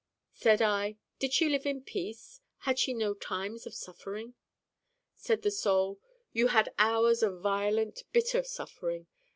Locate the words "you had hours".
6.33-7.21